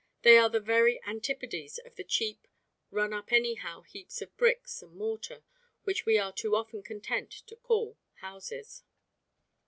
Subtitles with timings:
[0.23, 2.47] They are the very antipodes of the cheap,
[2.89, 5.43] run up anyhow heaps of bricks and mortar
[5.83, 8.81] which we are too often content to call houses.